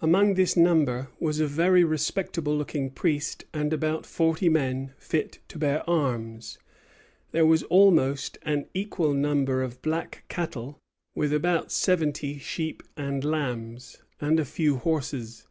[0.00, 5.58] Among this number was a very respectable looking priest, and about forty men fit to
[5.58, 6.56] bear arms.
[7.32, 10.78] There was almost an equal number of black cattle,
[11.16, 15.48] with about seventy sheep and lambs, and a few horses.